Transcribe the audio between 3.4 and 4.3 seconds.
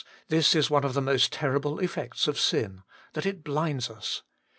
blinds us.